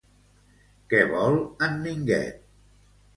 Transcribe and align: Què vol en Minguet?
Què 0.93 1.01
vol 1.11 1.37
en 1.65 1.77
Minguet? 1.83 2.41